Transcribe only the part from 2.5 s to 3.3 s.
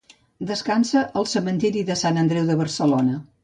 de Barcelona.